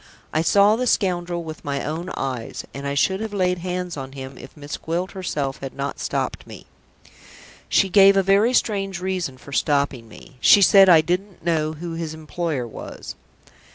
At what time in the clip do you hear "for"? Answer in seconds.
9.37-9.51